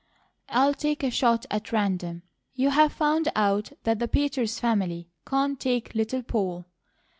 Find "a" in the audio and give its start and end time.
1.03-1.11